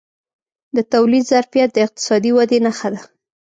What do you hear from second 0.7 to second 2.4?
د تولید ظرفیت د اقتصادي